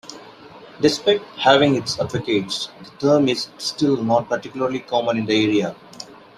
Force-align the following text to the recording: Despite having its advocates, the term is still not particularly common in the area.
Despite 0.81 1.21
having 1.37 1.75
its 1.75 1.99
advocates, 1.99 2.69
the 2.83 2.89
term 2.97 3.29
is 3.29 3.49
still 3.59 4.03
not 4.03 4.27
particularly 4.27 4.79
common 4.79 5.19
in 5.19 5.25
the 5.27 5.43
area. 5.45 5.75